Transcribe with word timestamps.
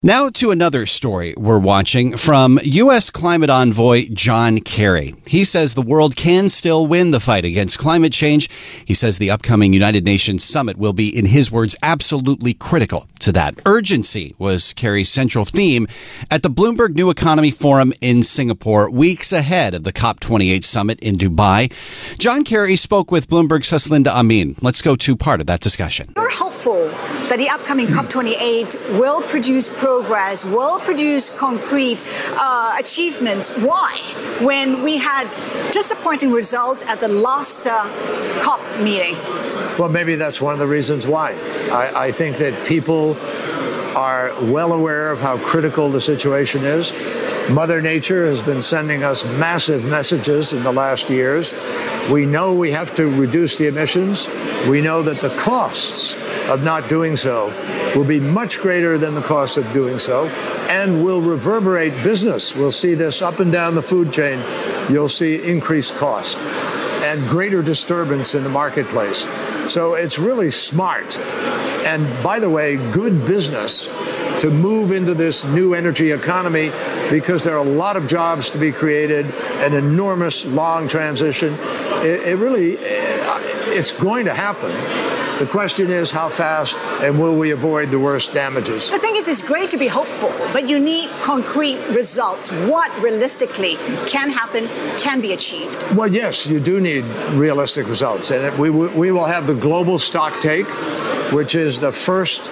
Now 0.00 0.30
to 0.30 0.52
another 0.52 0.86
story 0.86 1.34
we're 1.36 1.58
watching 1.58 2.16
from 2.16 2.60
U.S. 2.62 3.10
climate 3.10 3.50
envoy 3.50 4.06
John 4.12 4.58
Kerry. 4.58 5.16
He 5.26 5.42
says 5.42 5.74
the 5.74 5.82
world 5.82 6.14
can 6.14 6.48
still 6.50 6.86
win 6.86 7.10
the 7.10 7.18
fight 7.18 7.44
against 7.44 7.80
climate 7.80 8.12
change. 8.12 8.48
He 8.84 8.94
says 8.94 9.18
the 9.18 9.32
upcoming 9.32 9.72
United 9.72 10.04
Nations 10.04 10.44
summit 10.44 10.76
will 10.76 10.92
be, 10.92 11.08
in 11.08 11.26
his 11.26 11.50
words, 11.50 11.74
absolutely 11.82 12.54
critical 12.54 13.08
to 13.18 13.32
that. 13.32 13.60
Urgency 13.66 14.34
was 14.38 14.72
Kerry's 14.72 15.08
central 15.08 15.44
theme 15.44 15.86
at 16.30 16.42
the 16.42 16.50
Bloomberg 16.50 16.94
New 16.94 17.10
Economy 17.10 17.50
Forum 17.50 17.92
in 18.00 18.22
Singapore, 18.22 18.90
weeks 18.90 19.32
ahead 19.32 19.74
of 19.74 19.84
the 19.84 19.92
COP28 19.92 20.64
summit 20.64 20.98
in 21.00 21.16
Dubai. 21.16 21.72
John 22.18 22.44
Kerry 22.44 22.76
spoke 22.76 23.10
with 23.10 23.28
Bloomberg's 23.28 23.70
Haslinda 23.70 24.08
Amin. 24.08 24.56
Let's 24.60 24.82
go 24.82 24.96
to 24.96 25.16
part 25.16 25.40
of 25.40 25.46
that 25.46 25.60
discussion. 25.60 26.12
We're 26.16 26.30
hopeful 26.30 26.88
that 27.28 27.36
the 27.38 27.48
upcoming 27.48 27.88
COP28 27.88 28.98
will 28.98 29.22
produce 29.22 29.68
progress, 29.68 30.44
will 30.44 30.80
produce 30.80 31.30
concrete 31.30 32.02
uh, 32.32 32.76
achievements. 32.78 33.56
Why? 33.56 33.96
When 34.40 34.82
we 34.82 34.98
had 34.98 35.28
disappointing 35.72 36.32
results 36.32 36.88
at 36.88 36.98
the 37.00 37.08
last 37.08 37.66
uh, 37.66 37.82
COP 38.40 38.60
meeting. 38.80 39.14
Well, 39.78 39.88
maybe 39.88 40.16
that's 40.16 40.40
one 40.40 40.52
of 40.52 40.58
the 40.58 40.66
reasons 40.66 41.06
why. 41.06 41.32
I, 41.70 42.06
I 42.06 42.12
think 42.12 42.38
that 42.38 42.66
people 42.66 43.16
are 43.96 44.32
well 44.44 44.72
aware 44.72 45.10
of 45.10 45.20
how 45.20 45.38
critical 45.38 45.90
the 45.90 46.00
situation 46.00 46.64
is. 46.64 46.92
Mother 47.50 47.80
Nature 47.80 48.26
has 48.26 48.42
been 48.42 48.60
sending 48.60 49.02
us 49.02 49.24
massive 49.38 49.84
messages 49.84 50.52
in 50.52 50.62
the 50.62 50.72
last 50.72 51.08
years. 51.08 51.54
We 52.10 52.26
know 52.26 52.54
we 52.54 52.70
have 52.72 52.94
to 52.96 53.06
reduce 53.08 53.56
the 53.56 53.66
emissions. 53.66 54.28
We 54.68 54.82
know 54.82 55.02
that 55.02 55.20
the 55.20 55.34
costs 55.36 56.14
of 56.48 56.62
not 56.62 56.88
doing 56.88 57.16
so 57.16 57.46
will 57.96 58.04
be 58.04 58.20
much 58.20 58.60
greater 58.60 58.98
than 58.98 59.14
the 59.14 59.22
cost 59.22 59.56
of 59.56 59.70
doing 59.72 59.98
so 59.98 60.26
and 60.68 61.02
will 61.02 61.22
reverberate 61.22 61.92
business. 62.04 62.54
We'll 62.54 62.70
see 62.70 62.94
this 62.94 63.22
up 63.22 63.40
and 63.40 63.50
down 63.50 63.74
the 63.74 63.82
food 63.82 64.12
chain. 64.12 64.38
You'll 64.90 65.08
see 65.08 65.42
increased 65.42 65.94
cost 65.94 66.38
and 66.38 67.26
greater 67.28 67.62
disturbance 67.62 68.34
in 68.34 68.44
the 68.44 68.50
marketplace. 68.50 69.26
So 69.72 69.94
it's 69.94 70.18
really 70.18 70.50
smart. 70.50 71.18
And 71.88 72.22
by 72.22 72.38
the 72.38 72.50
way, 72.50 72.76
good 72.92 73.24
business 73.24 73.86
to 74.40 74.50
move 74.50 74.92
into 74.92 75.14
this 75.14 75.46
new 75.46 75.72
energy 75.72 76.10
economy 76.10 76.70
because 77.10 77.44
there 77.44 77.54
are 77.54 77.64
a 77.64 77.70
lot 77.70 77.96
of 77.96 78.06
jobs 78.06 78.50
to 78.50 78.58
be 78.58 78.72
created, 78.72 79.24
an 79.64 79.72
enormous 79.72 80.44
long 80.44 80.86
transition. 80.86 81.54
It, 82.04 82.28
it 82.28 82.36
really, 82.36 82.76
eh, 82.76 82.82
it's 83.68 83.90
going 83.90 84.26
to 84.26 84.34
happen. 84.34 84.70
The 85.38 85.46
question 85.46 85.88
is 85.88 86.10
how 86.10 86.28
fast 86.28 86.76
and 87.00 87.16
will 87.16 87.36
we 87.36 87.52
avoid 87.52 87.92
the 87.92 87.98
worst 88.00 88.34
damages? 88.34 88.90
The 88.90 88.98
thing 88.98 89.14
is, 89.14 89.28
it's 89.28 89.40
great 89.40 89.70
to 89.70 89.76
be 89.76 89.86
hopeful, 89.86 90.30
but 90.52 90.68
you 90.68 90.80
need 90.80 91.10
concrete 91.20 91.78
results. 91.90 92.50
What 92.50 92.90
realistically 93.00 93.76
can 94.08 94.30
happen, 94.30 94.66
can 94.98 95.20
be 95.20 95.32
achieved? 95.34 95.96
Well, 95.96 96.12
yes, 96.12 96.48
you 96.48 96.58
do 96.58 96.80
need 96.80 97.04
realistic 97.34 97.86
results. 97.86 98.32
And 98.32 98.58
we, 98.58 98.68
we 98.70 99.12
will 99.12 99.26
have 99.26 99.46
the 99.46 99.54
global 99.54 100.00
stock 100.00 100.40
take, 100.40 100.66
which 101.32 101.54
is 101.54 101.78
the 101.78 101.92
first 101.92 102.50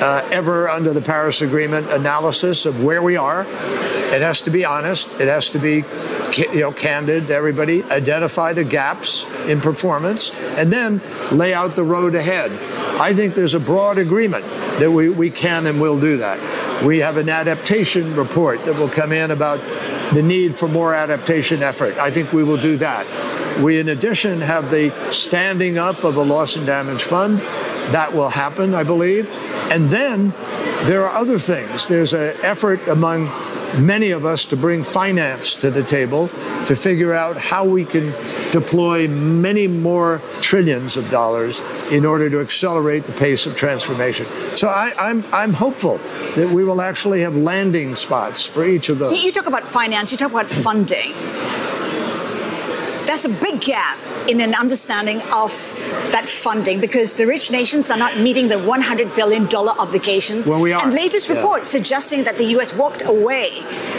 uh, 0.00 0.26
ever 0.30 0.68
under 0.68 0.92
the 0.92 1.00
Paris 1.00 1.42
Agreement 1.42 1.90
analysis 1.90 2.66
of 2.66 2.82
where 2.82 3.02
we 3.02 3.16
are. 3.16 3.42
It 3.42 4.22
has 4.22 4.42
to 4.42 4.50
be 4.50 4.64
honest. 4.64 5.20
It 5.20 5.28
has 5.28 5.48
to 5.50 5.58
be 5.58 5.84
you 6.36 6.60
know, 6.60 6.72
candid 6.72 7.28
to 7.28 7.34
everybody, 7.34 7.82
identify 7.84 8.52
the 8.52 8.64
gaps 8.64 9.24
in 9.46 9.60
performance, 9.60 10.32
and 10.58 10.72
then 10.72 11.00
lay 11.32 11.54
out 11.54 11.74
the 11.74 11.84
road 11.84 12.14
ahead. 12.14 12.52
I 13.00 13.14
think 13.14 13.34
there's 13.34 13.54
a 13.54 13.60
broad 13.60 13.98
agreement 13.98 14.44
that 14.78 14.90
we, 14.90 15.08
we 15.08 15.30
can 15.30 15.66
and 15.66 15.80
will 15.80 15.98
do 15.98 16.18
that. 16.18 16.84
We 16.84 16.98
have 16.98 17.16
an 17.16 17.28
adaptation 17.28 18.14
report 18.14 18.62
that 18.62 18.78
will 18.78 18.88
come 18.88 19.12
in 19.12 19.30
about 19.30 19.60
the 20.12 20.22
need 20.22 20.56
for 20.56 20.68
more 20.68 20.94
adaptation 20.94 21.62
effort. 21.62 21.96
I 21.96 22.10
think 22.10 22.32
we 22.32 22.44
will 22.44 22.60
do 22.60 22.76
that. 22.76 23.06
We, 23.62 23.80
in 23.80 23.88
addition, 23.88 24.40
have 24.40 24.70
the 24.70 24.90
standing 25.10 25.78
up 25.78 26.04
of 26.04 26.16
a 26.16 26.22
loss 26.22 26.56
and 26.56 26.66
damage 26.66 27.02
fund. 27.02 27.40
That 27.92 28.12
will 28.14 28.30
happen, 28.30 28.74
I 28.74 28.82
believe. 28.82 29.30
And 29.70 29.90
then 29.90 30.32
there 30.84 31.04
are 31.04 31.14
other 31.14 31.38
things. 31.38 31.88
There's 31.88 32.12
an 32.12 32.34
effort 32.42 32.86
among 32.88 33.30
many 33.78 34.10
of 34.10 34.24
us 34.24 34.44
to 34.46 34.56
bring 34.56 34.82
finance 34.82 35.54
to 35.56 35.70
the 35.70 35.82
table 35.82 36.28
to 36.66 36.74
figure 36.74 37.12
out 37.12 37.36
how 37.36 37.64
we 37.64 37.84
can 37.84 38.12
deploy 38.50 39.08
many 39.08 39.66
more 39.66 40.20
trillions 40.40 40.96
of 40.96 41.10
dollars 41.10 41.60
in 41.90 42.04
order 42.04 42.30
to 42.30 42.40
accelerate 42.40 43.04
the 43.04 43.12
pace 43.12 43.46
of 43.46 43.56
transformation. 43.56 44.26
So 44.56 44.68
I, 44.68 44.92
am 44.98 45.24
I'm, 45.24 45.34
I'm 45.34 45.52
hopeful 45.52 45.98
that 46.36 46.50
we 46.50 46.64
will 46.64 46.80
actually 46.80 47.20
have 47.20 47.36
landing 47.36 47.96
spots 47.96 48.46
for 48.46 48.64
each 48.64 48.88
of 48.88 48.98
those. 48.98 49.22
You 49.22 49.32
talk 49.32 49.46
about 49.46 49.66
finance, 49.66 50.12
you 50.12 50.18
talk 50.18 50.30
about 50.30 50.48
funding. 50.48 51.12
That's 53.06 53.24
a 53.24 53.28
big 53.28 53.60
gap 53.60 53.98
in 54.28 54.40
an 54.40 54.54
understanding 54.54 55.20
of 55.32 55.50
that 56.12 56.28
funding 56.28 56.80
because 56.80 57.14
the 57.14 57.26
rich 57.26 57.50
nations 57.50 57.90
are 57.90 57.98
not 57.98 58.18
meeting 58.18 58.48
the 58.48 58.56
$100 58.56 59.14
billion 59.16 59.46
obligation. 59.54 60.44
Well, 60.44 60.60
we 60.60 60.72
are. 60.72 60.82
And 60.82 60.92
latest 60.92 61.28
yeah. 61.28 61.36
reports 61.36 61.68
suggesting 61.68 62.24
that 62.24 62.38
the 62.38 62.44
U.S. 62.56 62.74
walked 62.74 63.04
away 63.04 63.50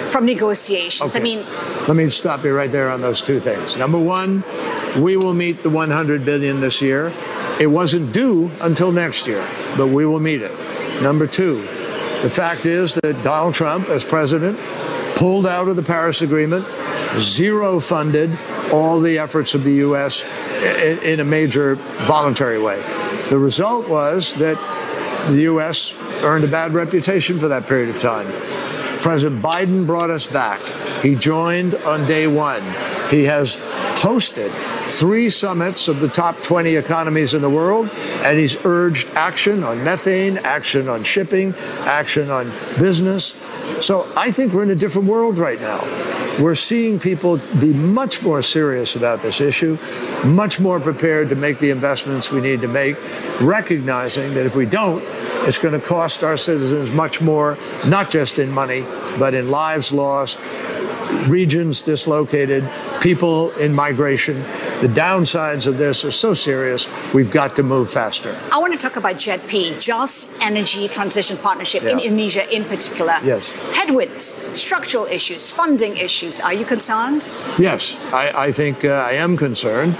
from 0.09 0.25
negotiations. 0.25 1.16
Okay. 1.16 1.19
I 1.19 1.23
mean, 1.23 1.46
let 1.88 1.96
me 1.96 2.07
stop 2.09 2.44
you 2.44 2.56
right 2.56 2.72
there 2.72 2.90
on 2.90 3.01
those 3.01 3.22
two 3.22 3.40
things. 3.40 3.78
Number 3.78 4.00
one, 4.00 4.44
we 5.00 5.17
will 5.17 5.34
meet 5.34 5.63
the 5.63 5.69
100 5.69 6.25
billion 6.25 6.59
this 6.59 6.81
year. 6.81 7.12
It 7.59 7.67
wasn't 7.67 8.12
due 8.12 8.51
until 8.62 8.91
next 8.91 9.28
year, 9.28 9.47
but 9.75 9.88
we 9.88 10.06
will 10.06 10.19
meet 10.19 10.41
it. 10.41 10.51
Number 11.01 11.28
two, 11.28 11.62
the 12.22 12.29
fact 12.29 12.66
is 12.66 12.96
that 12.96 13.23
Donald 13.23 13.53
Trump, 13.53 13.90
as 13.90 14.03
president, 14.03 14.59
pulled 15.16 15.47
out 15.47 15.67
of 15.67 15.75
the 15.75 15.84
Paris 15.84 16.22
Agreement, 16.22 16.66
zero 17.19 17.79
funded 17.79 18.31
all 18.72 19.00
the 19.00 19.17
efforts 19.17 19.56
of 19.56 19.63
the 19.63 19.73
U.S. 19.73 20.23
in, 21.03 21.19
a 21.19 21.23
major 21.23 21.75
voluntary 22.06 22.62
way. 22.62 22.81
The 23.29 23.38
result 23.38 23.88
was 23.88 24.34
that 24.35 24.57
the 25.29 25.41
U.S. 25.41 25.95
earned 26.23 26.44
a 26.44 26.47
bad 26.47 26.73
reputation 26.73 27.40
for 27.40 27.47
that 27.47 27.68
period 27.68 27.90
of 27.90 28.00
time. 28.00 28.28
President 29.01 29.41
Biden 29.41 29.85
brought 29.85 30.09
us 30.09 30.25
back. 30.25 30.62
He 31.01 31.16
joined 31.16 31.75
on 31.75 32.07
day 32.07 32.28
one. 32.28 32.63
He 33.09 33.23
has 33.25 33.57
hosted 33.97 34.51
three 34.88 35.29
summits 35.29 35.88
of 35.88 36.00
the 36.00 36.07
top 36.07 36.41
20 36.44 36.75
economies 36.75 37.34
in 37.34 37.41
the 37.41 37.50
world, 37.50 37.90
and 38.23 38.38
he's 38.38 38.57
urged 38.66 39.09
action 39.12 39.63
on 39.63 39.84
methane, 39.84 40.38
action 40.38 40.88
on 40.88 41.03
shipping, 41.03 41.53
action 41.81 42.29
on 42.29 42.51
business. 42.79 43.35
So 43.81 44.12
I 44.16 44.31
think 44.31 44.53
we're 44.53 44.63
in 44.63 44.72
a 44.72 44.75
different 44.75 45.07
world 45.07 45.38
right 45.38 45.59
now. 45.59 45.79
We're 46.40 46.56
seeing 46.56 47.00
people 47.00 47.38
be 47.59 47.74
much 47.74 48.22
more 48.22 48.44
serious 48.44 48.96
about 48.96 49.24
this 49.24 49.42
issue, 49.42 49.78
much 50.24 50.59
more 50.59 50.80
prepared 50.80 51.30
to 51.30 51.36
make 51.36 51.58
the 51.58 51.72
investments 51.72 52.31
we 52.31 52.42
need 52.42 52.62
to 52.62 52.68
make, 52.68 52.96
recognizing 53.42 54.36
that 54.36 54.46
if 54.46 54.56
we 54.56 54.68
don't, 54.68 55.03
it's 55.47 55.58
going 55.58 55.80
to 55.80 55.86
cost 55.86 56.24
our 56.24 56.38
citizens 56.38 56.92
much 56.92 57.22
more, 57.22 57.58
not 57.88 58.12
just 58.12 58.38
in 58.38 58.52
money, 58.52 58.81
but 59.17 59.34
in 59.34 59.50
lives 59.50 59.91
lost, 59.91 60.38
regions 61.28 61.82
dislocated, 61.82 62.70
people 63.02 63.52
in 63.53 63.73
migration. 63.73 64.44
The 64.82 64.88
downsides 64.88 65.66
of 65.66 65.79
this 65.79 66.06
are 66.06 66.12
so 66.12 66.35
serious, 66.35 66.88
we've 67.12 67.32
got 67.32 67.56
to 67.56 67.64
move 67.64 67.91
faster. 67.91 68.38
I 68.52 68.59
want 68.59 68.74
to 68.74 68.78
talk 68.78 68.96
about 68.96 69.16
JETP, 69.16 69.82
Just 69.82 70.32
Energy 70.40 70.88
Transition 70.88 71.35
Partnership 71.35 71.82
yeah. 71.82 71.94
in 71.94 72.00
Indonesia 72.00 72.47
in 72.56 72.64
particular. 72.64 73.18
Yes. 73.24 73.50
Headwinds, 73.74 74.35
structural 74.53 75.06
issues, 75.06 75.52
funding 75.52 75.97
issues. 75.97 76.40
Are 76.40 76.53
you 76.53 76.64
concerned? 76.64 77.26
Yes, 77.58 77.97
I, 78.14 78.46
I 78.46 78.52
think 78.52 78.85
uh, 78.85 78.90
I 79.09 79.14
am 79.14 79.35
concerned. 79.35 79.96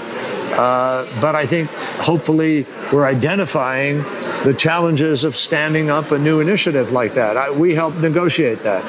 Uh, 0.52 1.06
but 1.20 1.34
I 1.34 1.44
think 1.44 1.70
hopefully 1.98 2.64
we're 2.92 3.04
identifying 3.04 3.98
the 4.44 4.54
challenges 4.56 5.24
of 5.24 5.34
standing 5.34 5.90
up 5.90 6.12
a 6.12 6.18
new 6.18 6.38
initiative 6.38 6.92
like 6.92 7.14
that. 7.14 7.36
I, 7.36 7.50
we 7.50 7.74
helped 7.74 7.98
negotiate 7.98 8.60
that 8.60 8.84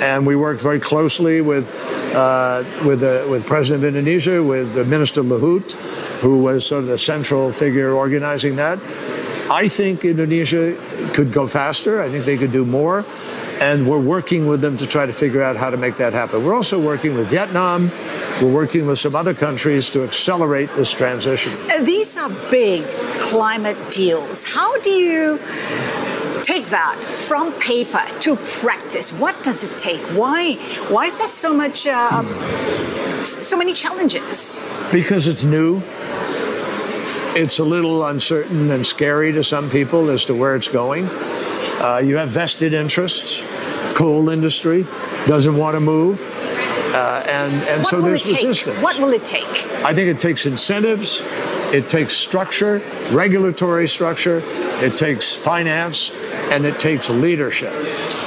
and 0.00 0.26
we 0.26 0.36
worked 0.36 0.62
very 0.62 0.80
closely 0.80 1.40
with 1.40 1.66
uh, 2.14 2.64
with 2.84 3.00
the, 3.00 3.26
with 3.28 3.46
President 3.46 3.84
of 3.84 3.88
Indonesia, 3.88 4.42
with 4.42 4.74
the 4.74 4.84
Minister 4.84 5.22
Luhut, 5.22 5.72
who 6.20 6.38
was 6.38 6.66
sort 6.66 6.82
of 6.82 6.88
the 6.88 6.98
central 6.98 7.52
figure 7.52 7.92
organizing 7.92 8.56
that. 8.56 8.78
I 9.50 9.68
think 9.68 10.04
Indonesia 10.04 10.76
could 11.14 11.32
go 11.32 11.46
faster. 11.46 12.02
I 12.02 12.08
think 12.08 12.24
they 12.24 12.36
could 12.36 12.52
do 12.52 12.64
more. 12.64 13.04
And 13.60 13.88
we're 13.88 13.98
working 13.98 14.46
with 14.46 14.60
them 14.60 14.76
to 14.76 14.86
try 14.86 15.06
to 15.06 15.12
figure 15.12 15.42
out 15.42 15.56
how 15.56 15.68
to 15.70 15.76
make 15.76 15.96
that 15.96 16.12
happen. 16.12 16.44
We're 16.44 16.54
also 16.54 16.78
working 16.80 17.14
with 17.14 17.28
Vietnam. 17.28 17.90
We're 18.40 18.52
working 18.52 18.86
with 18.86 19.00
some 19.00 19.16
other 19.16 19.34
countries 19.34 19.90
to 19.90 20.04
accelerate 20.04 20.70
this 20.76 20.92
transition. 20.92 21.58
Uh, 21.68 21.82
these 21.82 22.16
are 22.16 22.30
big 22.50 22.84
climate 23.18 23.76
deals. 23.90 24.46
How 24.46 24.78
do 24.78 24.90
you 24.90 25.38
take 26.48 26.68
that 26.70 26.98
from 27.04 27.52
paper 27.60 28.00
to 28.20 28.34
practice? 28.36 29.12
What 29.12 29.36
does 29.44 29.70
it 29.70 29.78
take? 29.78 30.00
Why? 30.16 30.54
Why 30.88 31.04
is 31.04 31.18
there 31.18 31.28
so 31.28 31.52
much? 31.52 31.86
Uh, 31.86 32.22
so 33.22 33.58
many 33.58 33.74
challenges. 33.74 34.58
Because 34.90 35.26
it's 35.26 35.44
new. 35.44 35.82
It's 37.36 37.58
a 37.58 37.64
little 37.64 38.06
uncertain 38.06 38.70
and 38.70 38.86
scary 38.86 39.30
to 39.32 39.44
some 39.44 39.68
people 39.68 40.08
as 40.08 40.24
to 40.24 40.34
where 40.34 40.56
it's 40.56 40.68
going. 40.68 41.06
Uh, 41.06 42.00
you 42.02 42.16
have 42.16 42.30
vested 42.30 42.72
interests. 42.72 43.42
Coal 43.94 44.30
industry 44.30 44.86
doesn't 45.26 45.56
want 45.56 45.74
to 45.74 45.80
move. 45.80 46.18
Uh, 46.94 47.22
and 47.28 47.52
and 47.68 47.84
so 47.84 48.00
there's 48.00 48.26
resistance. 48.26 48.64
What 48.82 48.98
will 48.98 49.12
it 49.12 49.26
take? 49.26 49.44
I 49.84 49.92
think 49.92 50.08
it 50.08 50.18
takes 50.18 50.46
incentives, 50.46 51.20
it 51.74 51.90
takes 51.90 52.14
structure, 52.14 52.80
regulatory 53.12 53.86
structure, 53.86 54.40
it 54.82 54.96
takes 54.96 55.34
finance, 55.34 56.10
and 56.50 56.64
it 56.64 56.78
takes 56.78 57.10
leadership. 57.10 57.72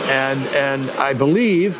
And 0.09 0.45
and 0.47 0.89
I 0.91 1.13
believe 1.13 1.79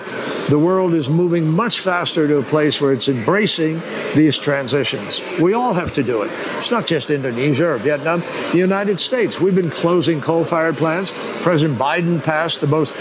the 0.50 0.60
world 0.60 0.94
is 0.94 1.10
moving 1.10 1.50
much 1.50 1.80
faster 1.80 2.28
to 2.28 2.38
a 2.38 2.44
place 2.44 2.82
where 2.82 2.92
it's 2.94 3.08
embracing 3.08 3.82
these 4.16 4.38
transitions. 4.38 5.22
We 5.40 5.54
all 5.54 5.74
have 5.74 5.94
to 5.94 6.04
do 6.04 6.24
it. 6.24 6.32
It's 6.58 6.72
not 6.72 6.86
just 6.86 7.10
Indonesia 7.10 7.70
or 7.70 7.78
Vietnam, 7.78 8.22
the 8.52 8.58
United 8.58 9.00
States. 9.00 9.40
We've 9.40 9.56
been 9.56 9.70
closing 9.70 10.20
coal 10.20 10.44
fired 10.44 10.78
plants. 10.78 11.12
President 11.42 11.80
Biden 11.80 12.24
passed 12.24 12.62
the 12.62 12.68
most 12.68 12.94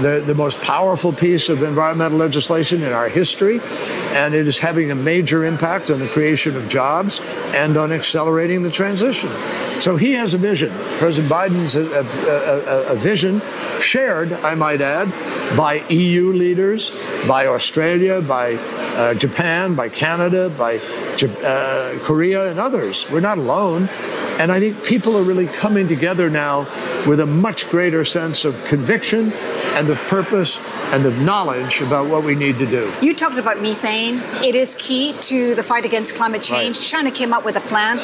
the, 0.00 0.22
the 0.26 0.34
most 0.34 0.60
powerful 0.60 1.12
piece 1.12 1.48
of 1.48 1.62
environmental 1.62 2.18
legislation 2.18 2.82
in 2.82 2.92
our 2.92 3.08
history, 3.08 3.60
and 4.12 4.34
it 4.34 4.46
is 4.46 4.58
having 4.58 4.90
a 4.90 4.94
major 4.94 5.44
impact 5.44 5.90
on 5.90 6.00
the 6.00 6.08
creation 6.08 6.56
of 6.56 6.68
jobs 6.68 7.20
and 7.54 7.76
on 7.76 7.92
accelerating 7.92 8.62
the 8.62 8.70
transition. 8.70 9.30
So 9.80 9.96
he 9.96 10.12
has 10.12 10.34
a 10.34 10.38
vision. 10.38 10.72
President 10.98 11.32
Biden's 11.32 11.76
a, 11.76 11.84
a, 11.84 12.90
a, 12.90 12.92
a 12.92 12.96
vision 12.96 13.42
shared, 13.80 14.32
I 14.32 14.54
might 14.54 14.80
add, 14.80 15.10
by 15.56 15.84
EU 15.88 16.32
leaders, 16.32 17.00
by 17.28 17.46
Australia, 17.46 18.22
by 18.22 18.54
uh, 18.54 19.14
Japan, 19.14 19.74
by 19.74 19.88
Canada, 19.88 20.50
by 20.50 20.78
uh, 21.42 21.98
Korea, 22.02 22.50
and 22.50 22.58
others. 22.58 23.10
We're 23.10 23.20
not 23.20 23.38
alone. 23.38 23.88
And 24.38 24.50
I 24.50 24.58
think 24.58 24.84
people 24.84 25.16
are 25.16 25.22
really 25.22 25.46
coming 25.46 25.86
together 25.86 26.28
now 26.28 26.60
with 27.06 27.20
a 27.20 27.26
much 27.26 27.68
greater 27.68 28.04
sense 28.04 28.44
of 28.44 28.62
conviction 28.64 29.32
and 29.74 29.88
of 29.90 29.98
purpose 30.08 30.58
and 30.92 31.06
of 31.06 31.18
knowledge 31.18 31.80
about 31.80 32.08
what 32.08 32.24
we 32.24 32.34
need 32.34 32.58
to 32.58 32.66
do. 32.66 32.92
You 33.00 33.14
talked 33.14 33.38
about 33.38 33.60
methane. 33.60 34.22
It 34.44 34.54
is 34.54 34.76
key 34.78 35.14
to 35.22 35.54
the 35.54 35.62
fight 35.62 35.84
against 35.84 36.14
climate 36.14 36.42
change. 36.42 36.78
Right. 36.78 36.86
China 36.86 37.10
came 37.10 37.32
up 37.32 37.44
with 37.44 37.56
a 37.56 37.60
plan. 37.60 37.98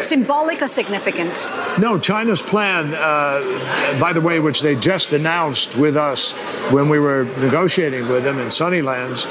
Symbolic 0.00 0.62
or 0.62 0.68
significant? 0.68 1.50
No, 1.78 1.98
China's 1.98 2.42
plan, 2.42 2.94
uh, 2.94 3.98
by 4.00 4.12
the 4.12 4.20
way, 4.20 4.40
which 4.40 4.60
they 4.60 4.74
just 4.74 5.12
announced 5.12 5.76
with 5.76 5.96
us 5.96 6.32
when 6.70 6.88
we 6.88 6.98
were 6.98 7.24
negotiating 7.38 8.08
with 8.08 8.24
them 8.24 8.38
in 8.38 8.48
Sunnylands, 8.48 9.26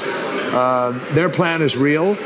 uh, 0.52 0.92
their 1.14 1.28
plan 1.28 1.62
is 1.62 1.76
real. 1.76 2.16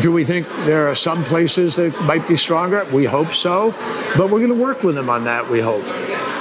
Do 0.00 0.12
we 0.12 0.24
think 0.24 0.46
there 0.64 0.86
are 0.88 0.94
some 0.94 1.24
places 1.24 1.76
that 1.76 1.98
might 2.02 2.26
be 2.28 2.36
stronger? 2.36 2.84
We 2.92 3.04
hope 3.04 3.32
so. 3.32 3.74
But 4.16 4.30
we're 4.30 4.38
going 4.38 4.48
to 4.48 4.54
work 4.54 4.82
with 4.82 4.94
them 4.94 5.08
on 5.08 5.24
that, 5.24 5.48
we 5.48 5.60
hope. 5.60 5.84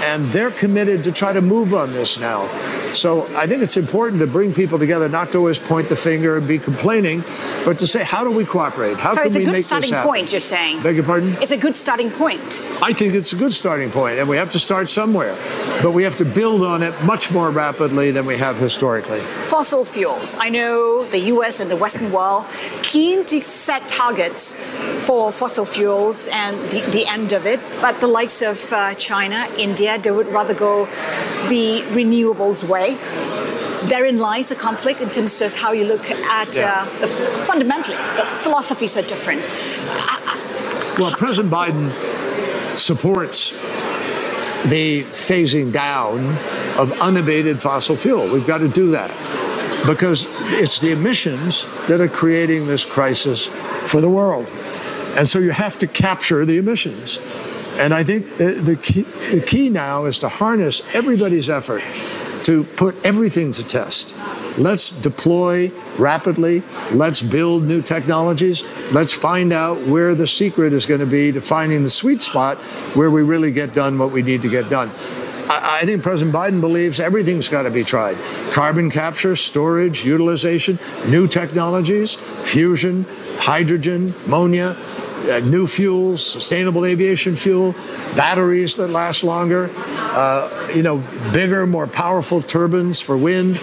And 0.04 0.26
they're 0.26 0.52
committed 0.52 1.04
to 1.06 1.12
try 1.12 1.34
to 1.34 1.42
move 1.42 1.74
on 1.74 1.92
this 1.94 2.20
now. 2.20 2.48
So 2.94 3.28
I 3.36 3.48
think 3.48 3.62
it's 3.62 3.78
important 3.78 4.20
to 4.22 4.28
bring 4.28 4.54
people 4.54 4.80
together, 4.80 5.10
not 5.10 5.32
to 5.32 5.38
always 5.38 5.60
point 5.60 5.90
the 5.90 5.96
finger 5.96 6.38
and 6.38 6.48
be 6.48 6.60
complaining, 6.60 7.24
but 7.66 7.80
to 7.80 7.88
say, 7.88 8.04
how 8.04 8.24
do 8.24 8.32
we 8.32 8.46
cooperate? 8.46 8.98
How 8.98 9.14
so 9.14 9.24
can 9.24 9.34
we 9.34 9.46
make 9.46 9.46
this 9.48 9.70
happen? 9.70 9.70
So 9.70 9.78
it's 9.78 9.88
a 9.88 9.90
good 9.90 9.94
starting 9.94 10.10
point, 10.10 10.32
you're 10.32 10.42
saying? 10.42 10.84
Beg 10.84 10.96
your 10.96 11.06
pardon? 11.06 11.38
It's 11.42 11.52
a 11.52 11.58
good 11.58 11.76
starting 11.76 12.12
point. 12.12 12.64
I 12.82 12.94
think 12.94 13.14
it's 13.14 13.34
a 13.34 13.36
good 13.36 13.54
starting 13.54 13.92
point, 13.92 14.20
and 14.20 14.28
we 14.28 14.38
have 14.38 14.52
to 14.52 14.60
start 14.60 14.90
somewhere. 14.90 15.36
But 15.82 15.92
we 15.92 16.04
have 16.04 16.18
to 16.18 16.26
build 16.26 16.64
on 16.64 16.82
it 16.82 16.94
much 17.04 17.32
more 17.32 17.52
rapidly 17.52 18.12
than 18.12 18.26
we 18.26 18.38
have 18.38 18.58
historically. 18.58 19.20
Fossil 19.20 19.86
fuels. 19.86 20.36
I 20.40 20.50
know 20.50 21.06
the 21.06 21.20
U.S. 21.36 21.60
and 21.60 21.70
the 21.70 21.76
Western 21.76 22.12
world 22.12 22.46
keen 22.82 23.26
to 23.26 23.44
set 23.44 23.88
targets 23.88 24.54
for 25.06 25.32
fossil 25.32 25.66
fuels 25.66 26.30
and 26.32 26.58
the, 26.72 26.82
the 26.92 27.06
end 27.08 27.32
of 27.32 27.46
it, 27.46 27.60
but 27.82 28.00
the 28.02 28.08
likes 28.08 28.42
of 28.42 28.74
uh, 28.74 28.94
China, 28.96 29.48
India, 29.58 30.00
they 30.00 30.12
would 30.12 30.28
rather 30.28 30.54
go 30.54 30.86
the 31.48 31.84
renewables 31.90 32.68
way. 32.68 32.96
Therein 33.88 34.18
lies 34.18 34.50
the 34.50 34.56
conflict 34.56 35.00
in 35.00 35.10
terms 35.10 35.42
of 35.42 35.56
how 35.56 35.72
you 35.72 35.86
look 35.86 36.10
at 36.10 36.56
yeah. 36.56 36.88
uh, 36.90 37.00
the 37.00 37.08
fundamentally 37.46 37.96
the 38.18 38.26
philosophies 38.36 38.98
are 38.98 39.04
different. 39.04 39.50
Well, 41.00 41.12
President 41.12 41.54
Biden 41.54 41.92
supports 42.76 43.54
the 44.66 45.04
phasing 45.06 45.72
down 45.72 46.26
of 46.78 46.92
unabated 47.00 47.62
fossil 47.62 47.96
fuel. 47.96 48.28
We've 48.30 48.48
got 48.48 48.60
to 48.60 48.68
do 48.68 48.92
that 48.92 49.10
because 49.86 50.28
it's 50.60 50.80
the 50.82 50.92
emissions 50.92 51.66
that 51.88 52.02
are 52.02 52.08
creating 52.08 52.68
this 52.68 52.84
crisis 52.84 53.46
for 53.46 54.02
the 54.02 54.10
world. 54.10 54.52
And 55.18 55.28
so 55.28 55.40
you 55.40 55.52
have 55.52 55.78
to 55.80 55.88
capture 55.88 56.46
the 56.46 56.58
emissions. 56.58 57.20
And 57.80 57.94
I 57.94 58.04
think 58.04 58.38
the 58.38 58.78
key, 58.82 59.04
the 59.32 59.42
key 59.42 59.70
now 59.70 60.06
is 60.06 60.20
to 60.20 60.30
harness 60.30 60.82
everybody's 60.94 61.50
effort 61.50 61.84
to 62.44 62.64
put 62.64 62.96
everything 63.06 63.52
to 63.54 63.64
test. 63.64 64.16
Let's 64.58 64.90
deploy 64.90 65.72
rapidly. 65.98 66.64
Let's 66.92 67.22
build 67.22 67.64
new 67.64 67.82
technologies. 67.82 68.64
Let's 68.92 69.14
find 69.14 69.54
out 69.54 69.80
where 69.88 70.16
the 70.16 70.28
secret 70.28 70.74
is 70.74 70.86
going 70.86 71.00
to 71.00 71.06
be 71.06 71.32
to 71.32 71.42
finding 71.42 71.84
the 71.84 71.90
sweet 71.90 72.22
spot 72.22 72.58
where 72.96 73.12
we 73.12 73.22
really 73.22 73.52
get 73.52 73.74
done 73.74 73.98
what 73.98 74.12
we 74.12 74.22
need 74.22 74.42
to 74.42 74.50
get 74.50 74.70
done. 74.70 74.90
I, 75.50 75.86
think 75.86 76.04
President 76.04 76.36
Biden 76.36 76.60
believes 76.60 77.00
everything's 77.00 77.48
got 77.48 77.64
to 77.64 77.72
be 77.72 77.86
tried 77.86 78.18
carbon 78.52 78.90
capture, 78.92 79.34
storage, 79.36 80.04
utilization, 80.04 80.78
new 81.08 81.26
technologies, 81.26 82.16
fusion, 82.16 83.06
hydrogen, 83.40 84.14
ammonia 84.26 84.76
uh, 85.26 85.40
new 85.40 85.68
fuels, 85.68 86.26
sustainable 86.26 86.86
aviation 86.86 87.36
fuel, 87.36 87.74
batteries 88.16 88.76
that 88.76 88.90
last 88.90 89.24
longer, 89.24 89.70
uh, 89.76 90.72
you 90.74 90.84
know, 90.84 91.04
bigger, 91.34 91.66
more 91.68 91.88
powerful 91.88 92.42
turbines 92.42 93.02
for 93.02 93.18
wind. 93.18 93.60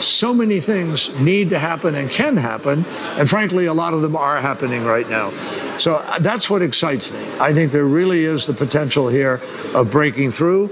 So 0.00 0.34
many 0.34 0.60
things 0.60 1.18
need 1.18 1.50
to 1.50 1.58
happen 1.58 1.94
and 1.94 2.10
can 2.10 2.36
happen, 2.36 2.84
and 3.18 3.28
frankly, 3.28 3.66
a 3.66 3.74
lot 3.74 3.94
of 3.94 4.02
them 4.02 4.16
are 4.16 4.40
happening 4.40 4.84
right 4.84 5.08
now. 5.08 5.30
So 5.78 5.96
uh, 5.96 6.18
that's 6.18 6.48
what 6.48 6.62
excites 6.62 7.12
me. 7.12 7.18
I 7.40 7.52
think 7.52 7.72
there 7.72 7.84
really 7.84 8.24
is 8.24 8.46
the 8.46 8.52
potential 8.52 9.08
here 9.08 9.40
of 9.74 9.90
breaking 9.90 10.32
through, 10.32 10.70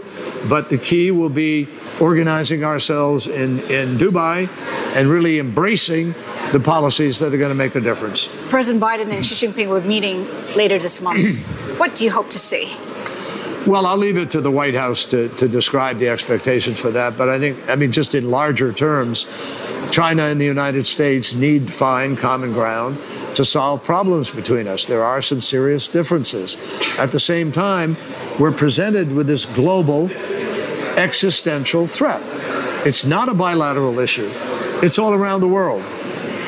but 0.49 0.71
the 0.71 0.79
key 0.79 1.11
will 1.11 1.29
be 1.29 1.69
organizing 2.01 2.65
ourselves 2.65 3.27
in, 3.27 3.61
in 3.71 3.99
Dubai 3.99 4.49
and 4.95 5.09
really 5.09 5.39
embracing 5.39 6.15
the 6.53 6.61
policies 6.61 7.19
that 7.19 7.35
are 7.35 7.39
going 7.39 7.51
to 7.51 7.55
make 7.55 7.75
a 7.75 7.81
difference. 7.81 8.29
President 8.49 8.83
Biden 8.83 9.13
and 9.13 9.25
Xi 9.25 9.47
Jinping 9.47 9.69
were 9.69 9.81
meeting 9.81 10.25
later 10.55 10.79
this 10.79 11.01
month. 11.03 11.39
what 11.79 11.97
do 11.97 12.05
you 12.05 12.11
hope 12.11 12.31
to 12.31 12.39
see? 12.39 12.77
Well, 13.67 13.87
I'll 13.87 13.97
leave 13.97 14.19
it 14.19 14.31
to 14.33 14.43
the 14.43 14.51
White 14.51 14.75
House 14.75 15.07
to, 15.07 15.31
to 15.31 15.49
describe 15.49 15.99
the 15.99 16.11
expectations 16.11 16.79
for 16.79 16.91
that. 16.91 17.17
But 17.17 17.31
I 17.31 17.39
think, 17.39 17.67
I 17.71 17.77
mean, 17.77 17.93
just 17.93 18.15
in 18.15 18.31
larger 18.31 18.75
terms, 18.75 19.25
China 19.91 20.25
and 20.25 20.39
the 20.39 20.45
United 20.45 20.87
States 20.87 21.35
need 21.35 21.69
to 21.69 21.73
find 21.73 22.19
common 22.19 22.53
ground 22.53 22.99
to 23.37 23.45
solve 23.45 23.83
problems 23.83 24.29
between 24.29 24.69
us. 24.69 24.85
There 24.85 25.03
are 25.03 25.23
some 25.23 25.41
serious 25.41 25.89
differences. 25.89 26.83
At 26.99 27.11
the 27.13 27.21
same 27.21 27.53
time, 27.53 27.97
we're 28.39 28.53
presented 28.53 29.11
with 29.13 29.29
this 29.29 29.47
global 29.47 30.11
existential 30.99 31.87
threat. 31.87 32.23
It's 32.87 33.07
not 33.07 33.31
a 33.31 33.35
bilateral 33.35 33.99
issue, 33.99 34.31
it's 34.83 34.99
all 34.99 35.15
around 35.15 35.41
the 35.41 35.49
world. 35.49 35.83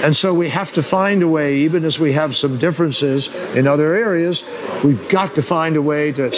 And 0.02 0.14
so 0.14 0.34
we 0.34 0.50
have 0.50 0.72
to 0.74 0.82
find 0.82 1.22
a 1.22 1.28
way, 1.28 1.56
even 1.56 1.84
as 1.84 1.98
we 1.98 2.12
have 2.12 2.36
some 2.36 2.58
differences 2.58 3.28
in 3.54 3.66
other 3.66 3.94
areas, 3.94 4.44
we've 4.84 5.08
got 5.08 5.34
to 5.36 5.42
find 5.42 5.76
a 5.76 5.82
way 5.82 6.12
to, 6.12 6.30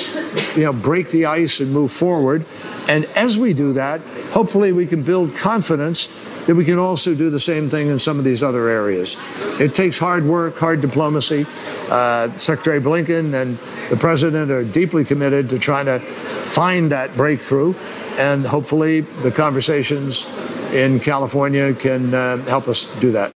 you 0.54 0.62
know, 0.62 0.72
break 0.72 1.10
the 1.10 1.26
ice 1.26 1.60
and 1.60 1.72
move 1.72 1.92
forward. 1.92 2.44
And 2.88 3.04
as 3.16 3.36
we 3.36 3.52
do 3.52 3.72
that, 3.74 4.00
hopefully 4.32 4.72
we 4.72 4.86
can 4.86 5.02
build 5.02 5.34
confidence 5.34 6.08
that 6.46 6.54
we 6.54 6.64
can 6.64 6.78
also 6.78 7.14
do 7.14 7.28
the 7.28 7.40
same 7.40 7.68
thing 7.68 7.88
in 7.88 7.98
some 7.98 8.18
of 8.18 8.24
these 8.24 8.42
other 8.42 8.68
areas. 8.68 9.18
It 9.60 9.74
takes 9.74 9.98
hard 9.98 10.24
work, 10.24 10.56
hard 10.56 10.80
diplomacy. 10.80 11.44
Uh, 11.90 12.30
Secretary 12.38 12.80
Blinken 12.80 13.34
and 13.34 13.58
the 13.90 13.98
president 13.98 14.50
are 14.50 14.64
deeply 14.64 15.04
committed 15.04 15.50
to 15.50 15.58
trying 15.58 15.84
to 15.86 15.98
find 15.98 16.90
that 16.90 17.14
breakthrough. 17.18 17.74
And 18.16 18.46
hopefully 18.46 19.00
the 19.00 19.30
conversations 19.30 20.24
in 20.72 21.00
California 21.00 21.74
can 21.74 22.14
uh, 22.14 22.38
help 22.44 22.66
us 22.66 22.86
do 22.98 23.12
that. 23.12 23.37